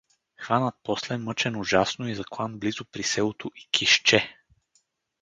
[0.37, 4.35] Хванат после, мъчен ужасно и заклан близо при селото Икизче.